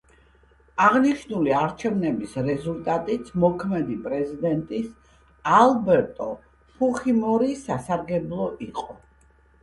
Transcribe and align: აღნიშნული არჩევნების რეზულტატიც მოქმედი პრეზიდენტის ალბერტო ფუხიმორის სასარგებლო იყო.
აღნიშნული 0.83 1.51
არჩევნების 1.55 2.31
რეზულტატიც 2.45 3.27
მოქმედი 3.43 3.97
პრეზიდენტის 4.05 4.87
ალბერტო 5.57 6.29
ფუხიმორის 6.79 7.61
სასარგებლო 7.69 8.49
იყო. 8.69 8.97